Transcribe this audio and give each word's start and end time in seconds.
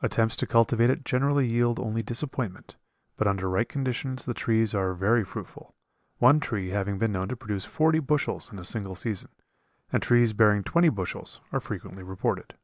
Attempts 0.00 0.34
to 0.36 0.46
cultivate 0.46 0.88
it 0.88 1.04
generally 1.04 1.46
yield 1.46 1.78
only 1.78 2.02
disappointment, 2.02 2.76
but 3.18 3.26
under 3.28 3.50
right 3.50 3.68
conditions 3.68 4.24
the 4.24 4.32
trees 4.32 4.74
are 4.74 4.94
very 4.94 5.22
fruitful, 5.26 5.74
one 6.16 6.40
tree 6.40 6.70
having 6.70 6.96
been 6.96 7.12
known 7.12 7.28
to 7.28 7.36
produce 7.36 7.66
forty 7.66 7.98
bushels 7.98 8.50
in 8.50 8.58
a 8.58 8.64
single 8.64 8.94
season, 8.96 9.28
and 9.92 10.02
trees 10.02 10.32
bearing 10.32 10.64
twenty 10.64 10.88
bushels 10.88 11.42
are 11.52 11.60
frequently 11.60 12.02
reported. 12.02 12.54